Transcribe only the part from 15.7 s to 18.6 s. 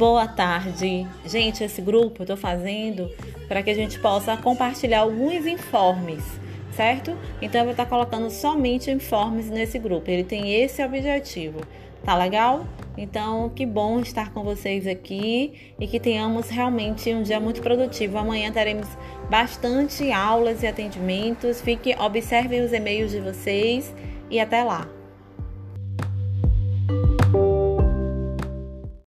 e que tenhamos realmente um dia muito produtivo. Amanhã